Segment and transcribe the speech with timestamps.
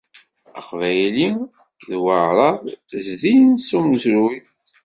[0.59, 1.29] Aqbayli
[1.87, 2.63] d Weɛṛab
[3.07, 4.37] zdin s umezruy.